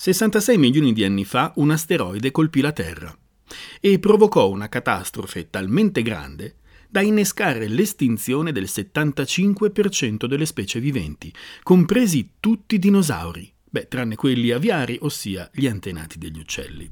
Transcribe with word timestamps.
66 0.00 0.56
milioni 0.56 0.94
di 0.94 1.04
anni 1.04 1.26
fa 1.26 1.52
un 1.56 1.70
asteroide 1.70 2.30
colpì 2.30 2.62
la 2.62 2.72
Terra 2.72 3.14
e 3.80 3.98
provocò 3.98 4.48
una 4.48 4.66
catastrofe 4.66 5.50
talmente 5.50 6.00
grande 6.00 6.54
da 6.88 7.02
innescare 7.02 7.68
l'estinzione 7.68 8.50
del 8.50 8.64
75% 8.64 10.24
delle 10.24 10.46
specie 10.46 10.80
viventi, 10.80 11.30
compresi 11.62 12.30
tutti 12.40 12.76
i 12.76 12.78
dinosauri, 12.78 13.52
beh, 13.62 13.88
tranne 13.88 14.14
quelli 14.14 14.52
aviari, 14.52 14.96
ossia 15.02 15.50
gli 15.52 15.66
antenati 15.66 16.16
degli 16.16 16.38
uccelli. 16.38 16.90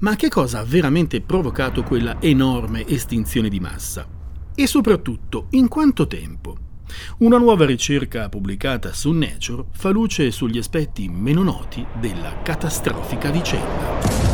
Ma 0.00 0.16
che 0.16 0.28
cosa 0.28 0.58
ha 0.58 0.64
veramente 0.64 1.20
provocato 1.20 1.84
quella 1.84 2.20
enorme 2.20 2.84
estinzione 2.84 3.48
di 3.48 3.60
massa? 3.60 4.08
E 4.56 4.66
soprattutto, 4.66 5.46
in 5.50 5.68
quanto 5.68 6.08
tempo? 6.08 6.69
Una 7.18 7.38
nuova 7.38 7.66
ricerca 7.66 8.28
pubblicata 8.28 8.92
su 8.92 9.12
Nature 9.12 9.64
fa 9.72 9.90
luce 9.90 10.30
sugli 10.30 10.58
aspetti 10.58 11.08
meno 11.08 11.42
noti 11.42 11.84
della 11.98 12.40
catastrofica 12.42 13.30
vicenda. 13.30 14.30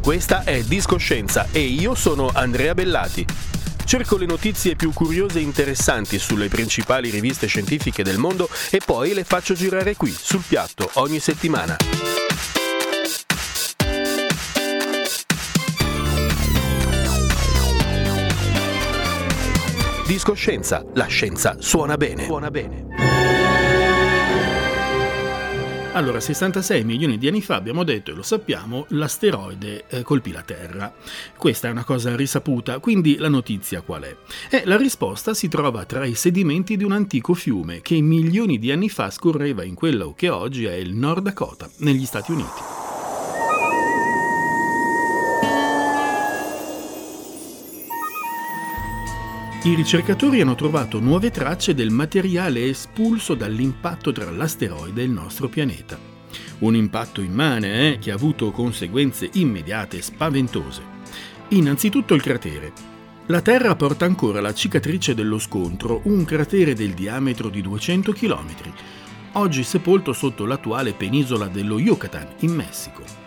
Questa 0.00 0.44
è 0.44 0.62
Discoscienza 0.62 1.48
e 1.50 1.60
io 1.60 1.96
sono 1.96 2.30
Andrea 2.32 2.74
Bellati. 2.74 3.26
Cerco 3.84 4.16
le 4.16 4.26
notizie 4.26 4.76
più 4.76 4.92
curiose 4.92 5.38
e 5.38 5.42
interessanti 5.42 6.18
sulle 6.18 6.48
principali 6.48 7.10
riviste 7.10 7.46
scientifiche 7.46 8.04
del 8.04 8.18
mondo 8.18 8.48
e 8.70 8.80
poi 8.84 9.14
le 9.14 9.24
faccio 9.24 9.54
girare 9.54 9.96
qui, 9.96 10.14
sul 10.16 10.44
piatto, 10.46 10.90
ogni 10.94 11.18
settimana. 11.18 11.76
Discoscienza, 20.06 20.84
la 20.94 21.06
scienza 21.06 21.56
suona 21.58 21.96
bene. 21.96 22.26
Suona 22.26 22.48
bene. 22.48 22.86
Allora, 25.94 26.20
66 26.20 26.84
milioni 26.84 27.18
di 27.18 27.26
anni 27.26 27.42
fa, 27.42 27.56
abbiamo 27.56 27.82
detto 27.82 28.12
e 28.12 28.14
lo 28.14 28.22
sappiamo, 28.22 28.84
l'asteroide 28.90 29.86
eh, 29.88 30.02
colpì 30.02 30.30
la 30.30 30.42
Terra. 30.42 30.94
Questa 31.36 31.66
è 31.66 31.72
una 31.72 31.82
cosa 31.82 32.14
risaputa, 32.14 32.78
quindi 32.78 33.16
la 33.16 33.28
notizia 33.28 33.80
qual 33.80 34.02
è? 34.02 34.16
Eh, 34.48 34.62
la 34.64 34.76
risposta 34.76 35.34
si 35.34 35.48
trova 35.48 35.84
tra 35.86 36.04
i 36.04 36.14
sedimenti 36.14 36.76
di 36.76 36.84
un 36.84 36.92
antico 36.92 37.34
fiume 37.34 37.80
che 37.80 38.00
milioni 38.00 38.60
di 38.60 38.70
anni 38.70 38.88
fa 38.88 39.10
scorreva 39.10 39.64
in 39.64 39.74
quello 39.74 40.14
che 40.16 40.28
oggi 40.28 40.66
è 40.66 40.74
il 40.74 40.94
Nord 40.94 41.24
Dakota, 41.24 41.68
negli 41.78 42.04
Stati 42.04 42.30
Uniti. 42.30 42.65
I 49.66 49.74
ricercatori 49.74 50.40
hanno 50.40 50.54
trovato 50.54 51.00
nuove 51.00 51.32
tracce 51.32 51.74
del 51.74 51.90
materiale 51.90 52.68
espulso 52.68 53.34
dall'impatto 53.34 54.12
tra 54.12 54.30
l'asteroide 54.30 55.00
e 55.00 55.04
il 55.06 55.10
nostro 55.10 55.48
pianeta. 55.48 55.98
Un 56.60 56.76
impatto 56.76 57.20
immane 57.20 57.94
eh, 57.94 57.98
che 57.98 58.12
ha 58.12 58.14
avuto 58.14 58.52
conseguenze 58.52 59.28
immediate 59.32 60.00
spaventose. 60.00 60.82
Innanzitutto 61.48 62.14
il 62.14 62.22
cratere. 62.22 62.72
La 63.26 63.40
Terra 63.40 63.74
porta 63.74 64.04
ancora 64.04 64.40
la 64.40 64.54
cicatrice 64.54 65.16
dello 65.16 65.40
scontro, 65.40 66.00
un 66.04 66.24
cratere 66.24 66.72
del 66.72 66.92
diametro 66.92 67.48
di 67.48 67.60
200 67.60 68.12
km, 68.12 68.54
oggi 69.32 69.64
sepolto 69.64 70.12
sotto 70.12 70.46
l'attuale 70.46 70.92
penisola 70.92 71.48
dello 71.48 71.80
Yucatan, 71.80 72.34
in 72.42 72.52
Messico. 72.52 73.25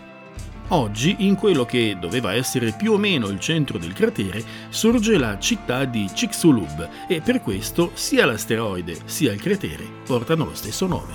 Oggi, 0.72 1.16
in 1.26 1.34
quello 1.34 1.64
che 1.64 1.96
doveva 1.98 2.32
essere 2.32 2.70
più 2.70 2.92
o 2.92 2.96
meno 2.96 3.26
il 3.26 3.40
centro 3.40 3.76
del 3.76 3.92
cratere, 3.92 4.44
sorge 4.68 5.18
la 5.18 5.36
città 5.36 5.84
di 5.84 6.08
Chicxulub 6.12 6.88
e 7.08 7.20
per 7.20 7.40
questo 7.40 7.90
sia 7.94 8.24
l'asteroide 8.24 8.96
sia 9.04 9.32
il 9.32 9.40
cratere 9.40 9.84
portano 10.06 10.44
lo 10.44 10.54
stesso 10.54 10.86
nome. 10.86 11.14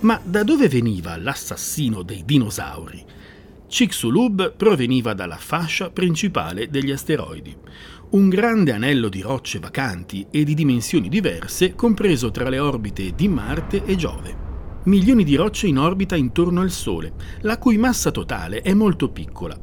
Ma 0.00 0.20
da 0.24 0.42
dove 0.42 0.66
veniva 0.66 1.16
l'assassino 1.16 2.02
dei 2.02 2.24
dinosauri? 2.24 3.04
Chicxulub 3.68 4.54
proveniva 4.56 5.14
dalla 5.14 5.36
fascia 5.36 5.90
principale 5.90 6.68
degli 6.70 6.90
asteroidi, 6.90 7.56
un 8.10 8.28
grande 8.28 8.72
anello 8.72 9.08
di 9.08 9.20
rocce 9.20 9.60
vacanti 9.60 10.26
e 10.28 10.42
di 10.42 10.54
dimensioni 10.54 11.08
diverse 11.08 11.76
compreso 11.76 12.32
tra 12.32 12.48
le 12.48 12.58
orbite 12.58 13.14
di 13.14 13.28
Marte 13.28 13.84
e 13.84 13.94
Giove 13.94 14.49
milioni 14.84 15.24
di 15.24 15.34
rocce 15.34 15.66
in 15.66 15.78
orbita 15.78 16.16
intorno 16.16 16.60
al 16.60 16.70
Sole, 16.70 17.12
la 17.40 17.58
cui 17.58 17.76
massa 17.76 18.10
totale 18.10 18.60
è 18.62 18.72
molto 18.74 19.10
piccola, 19.10 19.56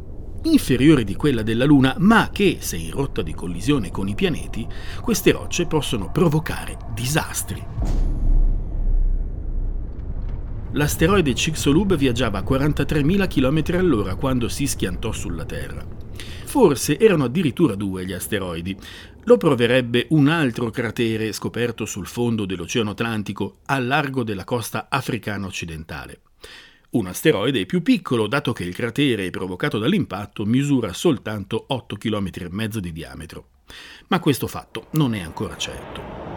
inferiore 0.43 1.03
di 1.03 1.15
quella 1.15 1.41
della 1.41 1.65
Luna, 1.65 1.95
ma 1.99 2.29
che, 2.31 2.57
se 2.59 2.77
in 2.77 2.91
rotta 2.91 3.21
di 3.21 3.33
collisione 3.33 3.91
con 3.91 4.07
i 4.07 4.15
pianeti, 4.15 4.67
queste 5.01 5.31
rocce 5.31 5.65
possono 5.65 6.11
provocare 6.11 6.77
disastri. 6.93 7.65
L'asteroide 10.71 11.33
Chicxulub 11.33 11.95
viaggiava 11.95 12.39
a 12.39 12.43
43.000 12.43 13.27
km 13.27 13.77
all'ora 13.77 14.15
quando 14.15 14.47
si 14.47 14.67
schiantò 14.67 15.11
sulla 15.11 15.45
Terra. 15.45 15.83
Forse 16.47 16.97
erano 16.97 17.25
addirittura 17.25 17.75
due 17.75 18.05
gli 18.05 18.13
asteroidi, 18.13 18.75
lo 19.25 19.35
proverebbe 19.35 20.07
un 20.11 20.29
altro 20.29 20.69
cratere 20.69 21.33
scoperto 21.33 21.85
sul 21.85 22.07
fondo 22.07 22.45
dell'Oceano 22.45 22.91
Atlantico 22.91 23.57
a 23.65 23.77
largo 23.79 24.23
della 24.23 24.45
costa 24.45 24.87
africana 24.89 25.45
occidentale. 25.45 26.21
Un 26.91 27.07
asteroide 27.07 27.65
più 27.65 27.81
piccolo, 27.81 28.27
dato 28.27 28.53
che 28.53 28.63
il 28.63 28.73
cratere 28.73 29.29
provocato 29.29 29.77
dall'impatto 29.77 30.45
misura 30.45 30.93
soltanto 30.93 31.65
8 31.67 31.97
km 31.97 32.29
e 32.35 32.47
mezzo 32.49 32.79
di 32.79 32.93
diametro. 32.93 33.49
Ma 34.07 34.21
questo 34.21 34.47
fatto 34.47 34.87
non 34.91 35.13
è 35.13 35.19
ancora 35.19 35.57
certo. 35.57 36.36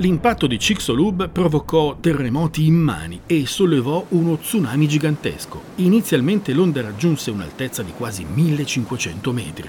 L'impatto 0.00 0.46
di 0.46 0.58
Chicxulub 0.58 1.28
provocò 1.28 1.96
terremoti 1.98 2.64
immani 2.64 3.22
e 3.26 3.46
sollevò 3.46 4.06
uno 4.10 4.38
tsunami 4.38 4.86
gigantesco. 4.86 5.60
Inizialmente 5.76 6.52
l'onda 6.52 6.82
raggiunse 6.82 7.32
un'altezza 7.32 7.82
di 7.82 7.90
quasi 7.90 8.24
1500 8.24 9.32
metri, 9.32 9.68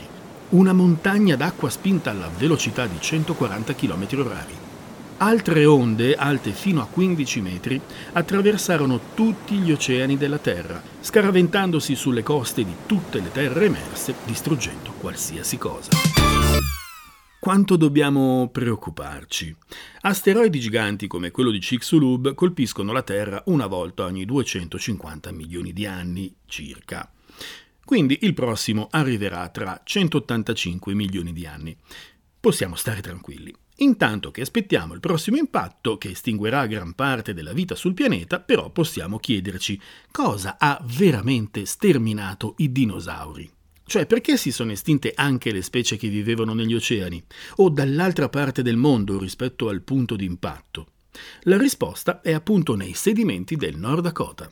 una 0.49 0.71
montagna 0.71 1.35
d'acqua 1.35 1.71
spinta 1.71 2.11
alla 2.11 2.29
velocità 2.37 2.85
di 2.85 2.97
140 2.99 3.73
km/h. 3.73 4.67
Altre 5.17 5.65
onde, 5.65 6.13
alte 6.13 6.51
fino 6.51 6.83
a 6.83 6.85
15 6.85 7.41
metri, 7.41 7.81
attraversarono 8.13 8.99
tutti 9.15 9.55
gli 9.55 9.71
oceani 9.71 10.15
della 10.15 10.37
Terra, 10.37 10.79
scaraventandosi 11.01 11.95
sulle 11.95 12.21
coste 12.21 12.63
di 12.63 12.75
tutte 12.85 13.19
le 13.19 13.31
terre 13.31 13.65
emerse, 13.65 14.13
distruggendo 14.25 14.93
qualsiasi 14.99 15.57
cosa. 15.57 16.18
Quanto 17.39 17.77
dobbiamo 17.77 18.49
preoccuparci? 18.51 19.55
Asteroidi 20.01 20.59
giganti 20.59 21.07
come 21.07 21.31
quello 21.31 21.51
di 21.51 21.59
Chicxulub 21.59 22.33
colpiscono 22.33 22.91
la 22.91 23.01
Terra 23.01 23.41
una 23.45 23.65
volta 23.65 24.03
ogni 24.03 24.25
250 24.25 25.31
milioni 25.31 25.71
di 25.71 25.85
anni 25.85 26.35
circa. 26.45 27.09
Quindi 27.85 28.19
il 28.23 28.33
prossimo 28.33 28.89
arriverà 28.91 29.47
tra 29.47 29.79
185 29.81 30.93
milioni 30.93 31.31
di 31.31 31.45
anni. 31.45 31.77
Possiamo 32.37 32.75
stare 32.75 32.99
tranquilli. 32.99 33.55
Intanto 33.77 34.31
che 34.31 34.41
aspettiamo 34.41 34.93
il 34.93 34.99
prossimo 34.99 35.37
impatto 35.37 35.97
che 35.97 36.09
estinguerà 36.09 36.65
gran 36.65 36.93
parte 36.93 37.33
della 37.33 37.53
vita 37.53 37.75
sul 37.75 37.93
pianeta, 37.93 38.41
però 38.41 38.69
possiamo 38.69 39.17
chiederci 39.17 39.79
cosa 40.11 40.57
ha 40.59 40.77
veramente 40.83 41.63
sterminato 41.63 42.55
i 42.57 42.69
dinosauri. 42.69 43.49
Cioè, 43.89 44.05
perché 44.05 44.37
si 44.37 44.51
sono 44.51 44.71
estinte 44.71 45.13
anche 45.15 45.51
le 45.51 45.63
specie 45.63 45.97
che 45.97 46.09
vivevano 46.09 46.53
negli 46.53 46.75
oceani 46.75 47.23
o 47.55 47.69
dall'altra 47.69 48.29
parte 48.29 48.61
del 48.61 48.75
mondo 48.75 49.17
rispetto 49.17 49.67
al 49.67 49.81
punto 49.81 50.15
di 50.15 50.25
impatto? 50.25 50.85
La 51.45 51.57
risposta 51.57 52.21
è 52.21 52.31
appunto 52.31 52.75
nei 52.75 52.93
sedimenti 52.93 53.55
del 53.55 53.77
Nord 53.77 54.03
Dakota. 54.03 54.47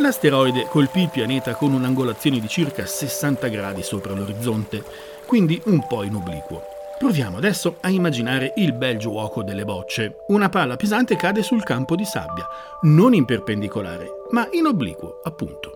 L'asteroide 0.00 0.66
colpì 0.68 1.00
il 1.00 1.08
pianeta 1.08 1.54
con 1.54 1.72
un'angolazione 1.72 2.40
di 2.40 2.48
circa 2.48 2.84
60 2.84 3.48
gradi 3.48 3.82
sopra 3.82 4.12
l'orizzonte, 4.12 4.84
quindi 5.24 5.58
un 5.64 5.86
po' 5.86 6.02
in 6.02 6.14
obliquo. 6.14 6.73
Proviamo 6.98 7.36
adesso 7.36 7.76
a 7.80 7.88
immaginare 7.90 8.52
il 8.56 8.72
bel 8.72 8.96
giuoco 8.98 9.42
delle 9.42 9.64
bocce. 9.64 10.18
Una 10.28 10.48
palla 10.48 10.76
pesante 10.76 11.16
cade 11.16 11.42
sul 11.42 11.62
campo 11.62 11.96
di 11.96 12.04
sabbia, 12.04 12.46
non 12.82 13.12
in 13.14 13.24
perpendicolare, 13.24 14.08
ma 14.30 14.48
in 14.52 14.66
obliquo, 14.66 15.20
appunto. 15.24 15.70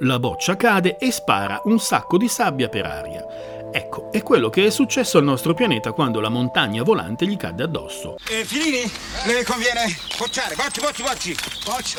la 0.00 0.18
boccia 0.18 0.56
cade 0.56 0.96
e 0.98 1.12
spara 1.12 1.60
un 1.64 1.78
sacco 1.78 2.16
di 2.16 2.26
sabbia 2.28 2.68
per 2.68 2.86
aria. 2.86 3.24
Ecco, 3.70 4.10
è 4.10 4.22
quello 4.22 4.50
che 4.50 4.66
è 4.66 4.70
successo 4.70 5.18
al 5.18 5.24
nostro 5.24 5.54
pianeta 5.54 5.92
quando 5.92 6.20
la 6.20 6.28
montagna 6.28 6.82
volante 6.82 7.26
gli 7.26 7.36
cadde 7.36 7.62
addosso. 7.62 8.16
Eh, 8.28 8.44
Filini, 8.44 8.82
le 9.26 9.44
conviene 9.44 9.84
bocciare. 10.18 10.54
Bocci, 10.56 10.80
bocci, 10.80 11.02
bocci. 11.02 11.36
Bocci. 11.64 11.96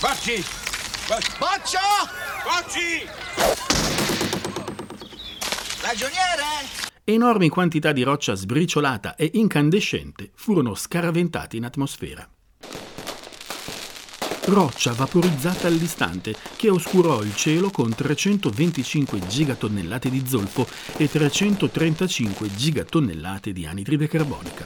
Bocci. 0.00 0.44
Boccio! 1.38 1.78
Bocci! 2.42 3.08
Ragioniere! 5.82 6.85
Enormi 7.08 7.48
quantità 7.48 7.92
di 7.92 8.02
roccia 8.02 8.34
sbriciolata 8.34 9.14
e 9.14 9.30
incandescente 9.34 10.32
furono 10.34 10.74
scaraventate 10.74 11.56
in 11.56 11.64
atmosfera. 11.64 12.28
Roccia 14.46 14.92
vaporizzata 14.92 15.68
all'istante 15.68 16.34
che 16.56 16.68
oscurò 16.68 17.22
il 17.22 17.36
cielo 17.36 17.70
con 17.70 17.94
325 17.94 19.24
gigatonnellate 19.24 20.10
di 20.10 20.26
zolfo 20.26 20.66
e 20.96 21.08
335 21.08 22.52
gigatonnellate 22.52 23.52
di 23.52 23.66
anidride 23.66 24.08
carbonica. 24.08 24.64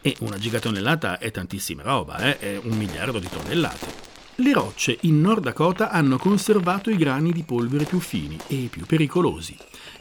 E 0.00 0.14
una 0.20 0.38
gigatonnellata 0.38 1.18
è 1.18 1.32
tantissima 1.32 1.82
roba, 1.82 2.18
eh? 2.18 2.38
è 2.38 2.60
un 2.62 2.76
miliardo 2.76 3.18
di 3.18 3.28
tonnellate. 3.28 4.11
Le 4.36 4.54
rocce 4.54 4.96
in 5.02 5.20
Nord 5.20 5.42
Dakota 5.42 5.90
hanno 5.90 6.16
conservato 6.16 6.88
i 6.88 6.96
grani 6.96 7.32
di 7.32 7.42
polvere 7.42 7.84
più 7.84 8.00
fini 8.00 8.38
e 8.46 8.68
più 8.70 8.86
pericolosi, 8.86 9.54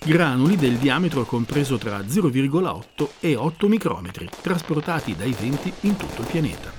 granuli 0.06 0.56
del 0.56 0.78
diametro 0.78 1.26
compreso 1.26 1.78
tra 1.78 2.00
0,8 2.00 3.10
e 3.20 3.36
8 3.36 3.68
micrometri, 3.68 4.30
trasportati 4.42 5.18
dai 5.18 5.36
venti 5.38 5.72
in 5.82 5.98
tutto 5.98 6.22
il 6.22 6.28
pianeta. 6.28 6.72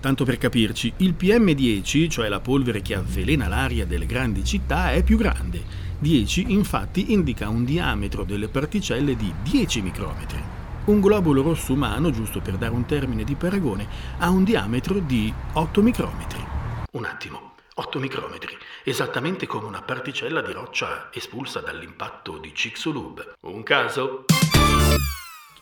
Tanto 0.00 0.24
per 0.26 0.36
capirci, 0.36 0.92
il 0.98 1.14
PM10, 1.18 2.10
cioè 2.10 2.28
la 2.28 2.40
polvere 2.40 2.82
che 2.82 2.94
avvelena 2.94 3.48
l'aria 3.48 3.86
delle 3.86 4.06
grandi 4.06 4.44
città, 4.44 4.92
è 4.92 5.02
più 5.02 5.16
grande. 5.16 5.62
10 5.98 6.52
infatti 6.52 7.12
indica 7.12 7.48
un 7.48 7.64
diametro 7.64 8.22
delle 8.24 8.48
particelle 8.48 9.16
di 9.16 9.32
10 9.42 9.80
micrometri. 9.80 10.42
Un 10.84 11.00
globulo 11.00 11.40
rosso 11.40 11.72
umano, 11.72 12.10
giusto 12.10 12.40
per 12.40 12.56
dare 12.56 12.74
un 12.74 12.84
termine 12.84 13.24
di 13.24 13.34
paragone, 13.34 13.86
ha 14.18 14.28
un 14.28 14.44
diametro 14.44 14.98
di 14.98 15.32
8 15.54 15.82
micrometri. 15.82 16.49
Un 16.92 17.04
attimo, 17.04 17.54
8 17.74 18.00
micrometri, 18.00 18.52
esattamente 18.82 19.46
come 19.46 19.66
una 19.66 19.80
particella 19.80 20.42
di 20.42 20.50
roccia 20.50 21.08
espulsa 21.12 21.60
dall'impatto 21.60 22.38
di 22.38 22.50
Chicxulub. 22.50 23.34
Un 23.42 23.62
caso? 23.62 24.24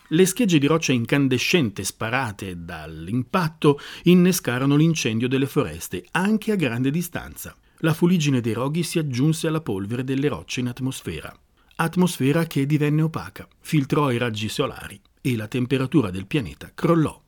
Le 0.09 0.25
schegge 0.25 0.59
di 0.59 0.67
roccia 0.67 0.93
incandescente 0.93 1.85
sparate 1.85 2.65
dall'impatto 2.65 3.79
innescarono 4.05 4.75
l'incendio 4.75 5.29
delle 5.29 5.45
foreste, 5.45 6.07
anche 6.13 6.53
a 6.53 6.57
grande 6.57 6.91
distanza. 6.91 7.55
La 7.81 7.93
fuligine 7.93 8.41
dei 8.41 8.55
roghi 8.55 8.83
si 8.83 8.99
aggiunse 8.99 9.49
alla 9.49 9.61
polvere 9.61 10.05
delle 10.05 10.29
rocce 10.29 10.61
in 10.61 10.69
atmosfera. 10.69 11.31
Atmosfera 11.77 12.45
che 12.45 12.65
divenne 12.65 13.03
opaca, 13.03 13.47
filtrò 13.61 14.11
i 14.11 14.17
raggi 14.17 14.49
solari 14.49 14.99
e 15.21 15.37
la 15.37 15.47
temperatura 15.47 16.09
del 16.09 16.25
pianeta 16.25 16.71
crollò. 16.75 17.21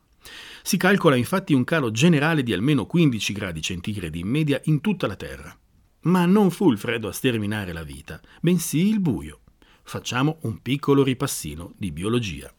Si 0.63 0.77
calcola 0.77 1.15
infatti 1.15 1.53
un 1.53 1.63
calo 1.63 1.91
generale 1.91 2.43
di 2.43 2.53
almeno 2.53 2.85
15 2.85 3.33
gradi 3.33 3.61
centigradi 3.61 4.19
in 4.19 4.27
media 4.27 4.61
in 4.65 4.81
tutta 4.81 5.07
la 5.07 5.15
Terra. 5.15 5.55
Ma 6.01 6.25
non 6.25 6.49
fu 6.51 6.71
il 6.71 6.77
freddo 6.77 7.07
a 7.07 7.11
sterminare 7.11 7.73
la 7.73 7.83
vita, 7.83 8.19
bensì 8.41 8.87
il 8.87 8.99
buio. 8.99 9.41
Facciamo 9.83 10.37
un 10.41 10.61
piccolo 10.61 11.03
ripassino 11.03 11.73
di 11.77 11.91
biologia. 11.91 12.53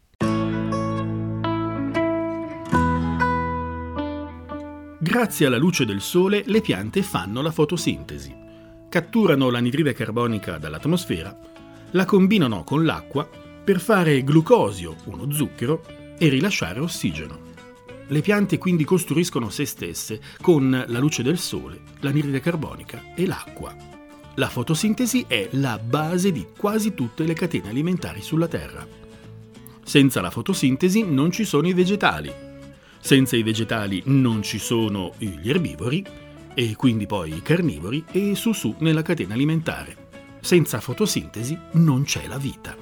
Grazie 4.98 5.46
alla 5.46 5.58
luce 5.58 5.84
del 5.84 6.00
sole 6.00 6.44
le 6.46 6.60
piante 6.60 7.02
fanno 7.02 7.42
la 7.42 7.50
fotosintesi. 7.50 8.32
Catturano 8.88 9.50
l'anidride 9.50 9.94
carbonica 9.94 10.58
dall'atmosfera, 10.58 11.36
la 11.90 12.04
combinano 12.04 12.62
con 12.62 12.84
l'acqua 12.84 13.28
per 13.64 13.80
fare 13.80 14.22
glucosio, 14.22 14.96
uno 15.06 15.30
zucchero, 15.32 15.84
e 16.18 16.28
rilasciare 16.28 16.78
ossigeno. 16.78 17.51
Le 18.12 18.20
piante 18.20 18.58
quindi 18.58 18.84
costruiscono 18.84 19.48
se 19.48 19.64
stesse 19.64 20.20
con 20.42 20.84
la 20.86 20.98
luce 20.98 21.22
del 21.22 21.38
sole, 21.38 21.80
l'anidride 22.00 22.40
carbonica 22.40 23.14
e 23.14 23.24
l'acqua. 23.24 23.74
La 24.34 24.50
fotosintesi 24.50 25.24
è 25.26 25.48
la 25.52 25.78
base 25.78 26.30
di 26.30 26.48
quasi 26.54 26.92
tutte 26.92 27.24
le 27.24 27.32
catene 27.32 27.70
alimentari 27.70 28.20
sulla 28.20 28.48
Terra. 28.48 28.86
Senza 29.82 30.20
la 30.20 30.28
fotosintesi 30.28 31.04
non 31.04 31.30
ci 31.30 31.44
sono 31.44 31.66
i 31.66 31.72
vegetali, 31.72 32.30
senza 33.00 33.34
i 33.34 33.42
vegetali 33.42 34.02
non 34.04 34.42
ci 34.42 34.58
sono 34.58 35.14
gli 35.16 35.48
erbivori 35.48 36.04
e 36.52 36.76
quindi 36.76 37.06
poi 37.06 37.36
i 37.36 37.40
carnivori 37.40 38.04
e 38.12 38.34
su 38.34 38.52
su 38.52 38.74
nella 38.80 39.00
catena 39.00 39.32
alimentare. 39.32 39.96
Senza 40.42 40.80
fotosintesi 40.80 41.58
non 41.72 42.04
c'è 42.04 42.26
la 42.26 42.36
vita. 42.36 42.76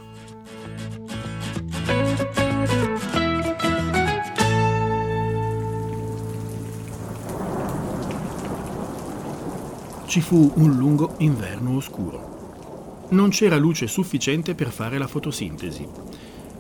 Ci 10.10 10.20
fu 10.22 10.52
un 10.56 10.76
lungo 10.76 11.14
inverno 11.18 11.76
oscuro. 11.76 13.06
Non 13.10 13.30
c'era 13.30 13.56
luce 13.56 13.86
sufficiente 13.86 14.56
per 14.56 14.72
fare 14.72 14.98
la 14.98 15.06
fotosintesi. 15.06 15.86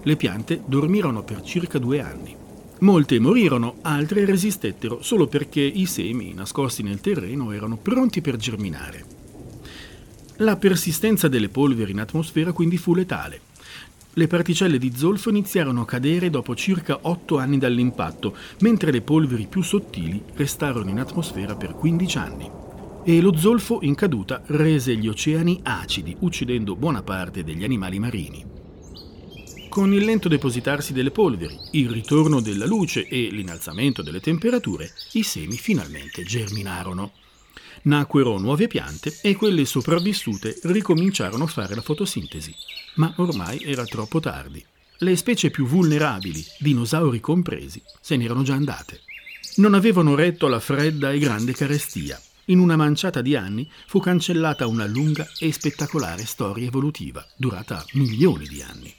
Le 0.04 0.14
piante 0.14 0.62
dormirono 0.64 1.24
per 1.24 1.42
circa 1.42 1.80
due 1.80 2.00
anni. 2.00 2.32
Molte 2.78 3.18
morirono, 3.18 3.78
altre 3.82 4.24
resistettero 4.24 5.02
solo 5.02 5.26
perché 5.26 5.62
i 5.62 5.86
semi 5.86 6.32
nascosti 6.32 6.84
nel 6.84 7.00
terreno 7.00 7.50
erano 7.50 7.76
pronti 7.76 8.20
per 8.20 8.36
germinare. 8.36 9.04
La 10.36 10.54
persistenza 10.54 11.26
delle 11.26 11.48
polveri 11.48 11.90
in 11.90 11.98
atmosfera 11.98 12.52
quindi 12.52 12.76
fu 12.76 12.94
letale. 12.94 13.40
Le 14.12 14.28
particelle 14.28 14.78
di 14.78 14.92
zolfo 14.94 15.28
iniziarono 15.28 15.80
a 15.80 15.86
cadere 15.86 16.30
dopo 16.30 16.54
circa 16.54 17.00
8 17.02 17.38
anni 17.38 17.58
dall'impatto, 17.58 18.32
mentre 18.60 18.92
le 18.92 19.00
polveri 19.00 19.48
più 19.48 19.62
sottili 19.62 20.22
restarono 20.34 20.90
in 20.90 21.00
atmosfera 21.00 21.56
per 21.56 21.74
15 21.74 22.18
anni. 22.18 22.50
E 23.02 23.20
lo 23.22 23.34
zolfo 23.34 23.78
in 23.80 23.94
caduta 23.94 24.42
rese 24.46 24.94
gli 24.94 25.08
oceani 25.08 25.60
acidi, 25.62 26.14
uccidendo 26.20 26.76
buona 26.76 27.02
parte 27.02 27.42
degli 27.42 27.64
animali 27.64 27.98
marini. 27.98 28.44
Con 29.70 29.94
il 29.94 30.04
lento 30.04 30.28
depositarsi 30.28 30.92
delle 30.92 31.10
polveri, 31.10 31.56
il 31.72 31.88
ritorno 31.88 32.40
della 32.40 32.66
luce 32.66 33.08
e 33.08 33.30
l'innalzamento 33.30 34.02
delle 34.02 34.20
temperature, 34.20 34.92
i 35.12 35.22
semi 35.22 35.56
finalmente 35.56 36.24
germinarono. 36.24 37.12
Nacquero 37.82 38.38
nuove 38.38 38.66
piante 38.66 39.16
e 39.22 39.34
quelle 39.34 39.64
sopravvissute 39.64 40.58
ricominciarono 40.64 41.44
a 41.44 41.48
fare 41.48 41.74
la 41.74 41.80
fotosintesi, 41.80 42.54
ma 42.96 43.14
ormai 43.16 43.62
era 43.64 43.84
troppo 43.84 44.20
tardi. 44.20 44.62
Le 44.98 45.16
specie 45.16 45.48
più 45.50 45.64
vulnerabili, 45.64 46.44
dinosauri 46.58 47.20
compresi, 47.20 47.80
se 47.98 48.16
n'erano 48.16 48.42
già 48.42 48.54
andate. 48.54 49.00
Non 49.56 49.72
avevano 49.72 50.14
retto 50.14 50.46
alla 50.46 50.60
fredda 50.60 51.10
e 51.12 51.18
grande 51.18 51.52
carestia. 51.52 52.20
In 52.46 52.58
una 52.58 52.76
manciata 52.76 53.20
di 53.20 53.36
anni 53.36 53.70
fu 53.86 54.00
cancellata 54.00 54.66
una 54.66 54.86
lunga 54.86 55.26
e 55.38 55.52
spettacolare 55.52 56.24
storia 56.24 56.66
evolutiva, 56.66 57.24
durata 57.36 57.84
milioni 57.92 58.46
di 58.46 58.62
anni. 58.62 58.92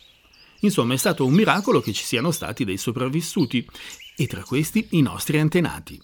Insomma, 0.61 0.93
è 0.93 0.97
stato 0.97 1.25
un 1.25 1.33
miracolo 1.33 1.81
che 1.81 1.91
ci 1.91 2.03
siano 2.03 2.31
stati 2.31 2.63
dei 2.63 2.77
sopravvissuti, 2.77 3.67
e 4.15 4.27
tra 4.27 4.43
questi 4.43 4.87
i 4.91 5.01
nostri 5.01 5.39
antenati. 5.39 5.99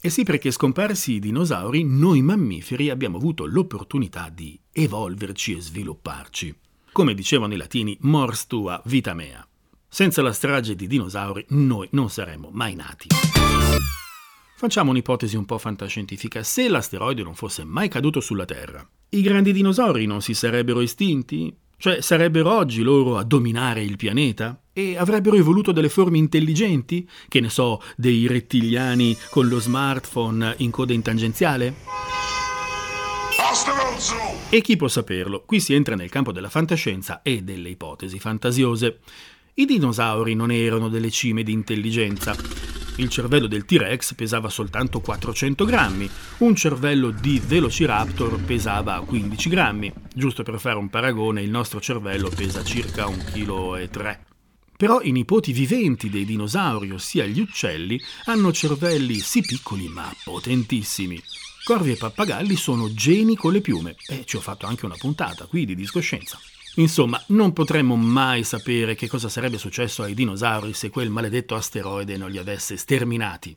E 0.00 0.08
sì, 0.08 0.22
perché 0.22 0.50
scomparsi 0.50 1.14
i 1.14 1.18
dinosauri, 1.18 1.84
noi 1.84 2.22
mammiferi 2.22 2.88
abbiamo 2.88 3.16
avuto 3.16 3.44
l'opportunità 3.44 4.30
di 4.32 4.58
evolverci 4.72 5.56
e 5.56 5.60
svilupparci. 5.60 6.54
Come 6.92 7.14
dicevano 7.14 7.54
i 7.54 7.56
latini, 7.56 7.96
mors 8.02 8.46
tua 8.46 8.80
vita 8.86 9.12
mea. 9.14 9.46
Senza 9.88 10.22
la 10.22 10.32
strage 10.32 10.76
di 10.76 10.86
dinosauri 10.86 11.44
noi 11.48 11.88
non 11.90 12.08
saremmo 12.08 12.50
mai 12.52 12.74
nati. 12.76 13.08
Facciamo 14.60 14.90
un'ipotesi 14.90 15.36
un 15.36 15.46
po' 15.46 15.56
fantascientifica. 15.56 16.42
Se 16.42 16.68
l'asteroide 16.68 17.22
non 17.22 17.34
fosse 17.34 17.64
mai 17.64 17.88
caduto 17.88 18.20
sulla 18.20 18.44
Terra, 18.44 18.86
i 19.08 19.22
grandi 19.22 19.54
dinosauri 19.54 20.04
non 20.04 20.20
si 20.20 20.34
sarebbero 20.34 20.80
estinti? 20.80 21.50
Cioè 21.78 22.02
sarebbero 22.02 22.52
oggi 22.52 22.82
loro 22.82 23.16
a 23.16 23.24
dominare 23.24 23.82
il 23.82 23.96
pianeta? 23.96 24.60
E 24.74 24.98
avrebbero 24.98 25.36
evoluto 25.36 25.72
delle 25.72 25.88
forme 25.88 26.18
intelligenti? 26.18 27.08
Che 27.26 27.40
ne 27.40 27.48
so, 27.48 27.80
dei 27.96 28.26
rettiliani 28.26 29.16
con 29.30 29.48
lo 29.48 29.58
smartphone 29.58 30.56
in 30.58 30.70
coda 30.70 30.92
in 30.92 31.00
tangenziale? 31.00 31.74
E 34.50 34.60
chi 34.60 34.76
può 34.76 34.88
saperlo? 34.88 35.42
Qui 35.46 35.58
si 35.58 35.72
entra 35.72 35.94
nel 35.94 36.10
campo 36.10 36.32
della 36.32 36.50
fantascienza 36.50 37.22
e 37.22 37.40
delle 37.40 37.70
ipotesi 37.70 38.18
fantasiose. 38.18 38.98
I 39.54 39.64
dinosauri 39.64 40.34
non 40.34 40.50
erano 40.50 40.90
delle 40.90 41.10
cime 41.10 41.42
di 41.42 41.52
intelligenza. 41.52 42.79
Il 43.00 43.08
cervello 43.08 43.46
del 43.46 43.64
T-Rex 43.64 44.12
pesava 44.12 44.50
soltanto 44.50 45.00
400 45.00 45.64
grammi, 45.64 46.10
un 46.40 46.54
cervello 46.54 47.10
di 47.10 47.40
Velociraptor 47.42 48.38
pesava 48.42 49.00
15 49.00 49.48
grammi. 49.48 49.90
Giusto 50.14 50.42
per 50.42 50.60
fare 50.60 50.76
un 50.76 50.90
paragone, 50.90 51.40
il 51.40 51.48
nostro 51.48 51.80
cervello 51.80 52.28
pesa 52.28 52.62
circa 52.62 53.06
1,3 53.06 53.88
kg. 53.88 54.18
Però 54.76 55.00
i 55.00 55.12
nipoti 55.12 55.52
viventi 55.52 56.10
dei 56.10 56.26
dinosauri, 56.26 56.90
ossia 56.90 57.24
gli 57.24 57.40
uccelli, 57.40 57.98
hanno 58.26 58.52
cervelli 58.52 59.18
sì 59.18 59.40
piccoli 59.40 59.88
ma 59.88 60.14
potentissimi. 60.22 61.18
Corvi 61.64 61.92
e 61.92 61.96
pappagalli 61.96 62.54
sono 62.54 62.92
geni 62.92 63.34
con 63.34 63.52
le 63.52 63.62
piume 63.62 63.96
e 64.08 64.24
ci 64.26 64.36
ho 64.36 64.40
fatto 64.40 64.66
anche 64.66 64.84
una 64.84 64.96
puntata 64.98 65.46
qui 65.46 65.64
di 65.64 65.74
discoscienza. 65.74 66.38
Insomma, 66.76 67.22
non 67.28 67.52
potremmo 67.52 67.96
mai 67.96 68.44
sapere 68.44 68.94
che 68.94 69.08
cosa 69.08 69.28
sarebbe 69.28 69.58
successo 69.58 70.02
ai 70.02 70.14
dinosauri 70.14 70.72
se 70.72 70.90
quel 70.90 71.10
maledetto 71.10 71.54
asteroide 71.54 72.16
non 72.16 72.30
li 72.30 72.38
avesse 72.38 72.76
sterminati. 72.76 73.56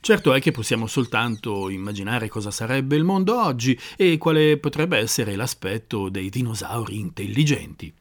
Certo 0.00 0.32
è 0.32 0.40
che 0.40 0.52
possiamo 0.52 0.86
soltanto 0.86 1.68
immaginare 1.68 2.28
cosa 2.28 2.52
sarebbe 2.52 2.94
il 2.94 3.02
mondo 3.02 3.42
oggi 3.42 3.76
e 3.96 4.16
quale 4.18 4.56
potrebbe 4.58 4.98
essere 4.98 5.34
l'aspetto 5.34 6.08
dei 6.08 6.30
dinosauri 6.30 6.98
intelligenti. 7.00 7.92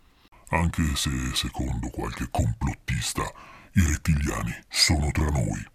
Anche 0.50 0.84
se, 0.96 1.10
secondo 1.34 1.90
qualche 1.90 2.28
complottista, 2.30 3.24
i 3.74 3.82
rettiliani 3.82 4.56
sono 4.70 5.10
tra 5.12 5.30
noi. 5.30 5.66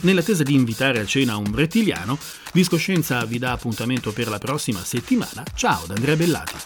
Nell'attesa 0.00 0.44
di 0.44 0.54
invitare 0.54 1.00
a 1.00 1.04
cena 1.04 1.36
un 1.36 1.52
rettiliano, 1.54 2.18
Discoscienza 2.52 3.24
vi 3.24 3.38
dà 3.38 3.52
appuntamento 3.52 4.12
per 4.12 4.28
la 4.28 4.38
prossima 4.38 4.80
settimana. 4.80 5.42
Ciao 5.54 5.86
da 5.86 5.94
Andrea 5.94 6.16
Bellati. 6.16 6.56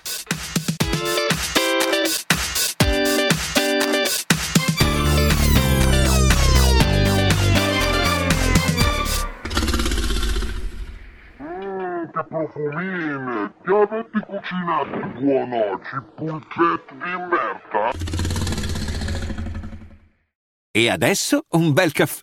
che 12.12 12.24
profumine! 12.28 13.54
Che 13.62 13.74
avete 13.74 14.20
cucinato 14.26 15.20
buonocci, 15.20 15.96
pulpetti 16.14 16.94
di 16.94 17.16
merda? 17.30 17.90
E 20.70 20.88
adesso 20.90 21.44
un 21.50 21.72
bel 21.72 21.92
caffè 21.92 22.22